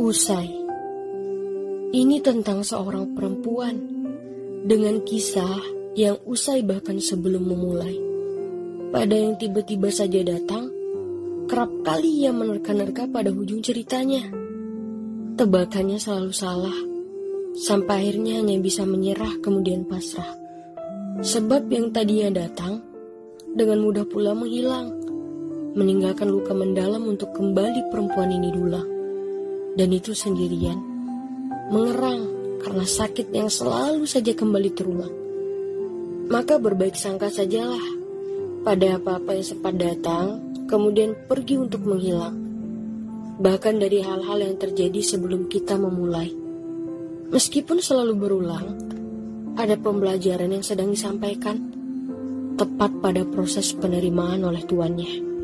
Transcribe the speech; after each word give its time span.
Usai. 0.00 0.48
Ini 1.92 2.24
tentang 2.24 2.64
seorang 2.64 3.12
perempuan 3.12 3.76
dengan 4.64 5.04
kisah 5.04 5.60
yang 5.92 6.16
usai 6.24 6.64
bahkan 6.64 6.96
sebelum 6.96 7.44
memulai. 7.44 8.00
Pada 8.96 9.12
yang 9.12 9.36
tiba-tiba 9.36 9.92
saja 9.92 10.24
datang, 10.24 10.72
kerap 11.52 11.68
kali 11.84 12.24
ia 12.24 12.32
menerka-nerka 12.32 13.12
pada 13.12 13.28
ujung 13.28 13.60
ceritanya. 13.60 14.24
Tebakannya 15.36 16.00
selalu 16.00 16.32
salah, 16.32 16.78
sampai 17.60 18.00
akhirnya 18.00 18.40
hanya 18.40 18.56
bisa 18.56 18.88
menyerah 18.88 19.36
kemudian 19.44 19.84
pasrah. 19.84 20.32
Sebab 21.20 21.68
yang 21.68 21.92
tadinya 21.92 22.40
datang, 22.48 22.80
dengan 23.52 23.84
mudah 23.84 24.08
pula 24.08 24.32
menghilang, 24.32 24.96
meninggalkan 25.76 26.32
luka 26.32 26.56
mendalam 26.56 27.04
untuk 27.04 27.36
kembali 27.36 27.92
perempuan 27.92 28.32
ini 28.32 28.48
dulang. 28.48 28.99
Dan 29.80 29.96
itu 29.96 30.12
sendirian, 30.12 30.76
mengerang 31.72 32.28
karena 32.60 32.84
sakit 32.84 33.32
yang 33.32 33.48
selalu 33.48 34.04
saja 34.04 34.36
kembali 34.36 34.70
terulang. 34.76 35.14
Maka 36.28 36.60
berbaik 36.60 37.00
sangka 37.00 37.32
sajalah 37.32 37.80
pada 38.60 39.00
apa-apa 39.00 39.40
yang 39.40 39.46
sempat 39.56 39.80
datang, 39.80 40.52
kemudian 40.68 41.16
pergi 41.24 41.56
untuk 41.56 41.80
menghilang. 41.88 42.36
Bahkan 43.40 43.80
dari 43.80 44.04
hal-hal 44.04 44.52
yang 44.52 44.60
terjadi 44.60 45.00
sebelum 45.00 45.48
kita 45.48 45.80
memulai. 45.80 46.28
Meskipun 47.32 47.80
selalu 47.80 48.20
berulang, 48.20 48.76
ada 49.56 49.80
pembelajaran 49.80 50.60
yang 50.60 50.60
sedang 50.60 50.92
disampaikan, 50.92 51.56
tepat 52.60 53.00
pada 53.00 53.24
proses 53.24 53.72
penerimaan 53.72 54.44
oleh 54.44 54.60
tuannya. 54.60 55.39